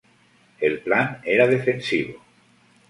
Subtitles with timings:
[0.59, 2.19] El plan era defensivo.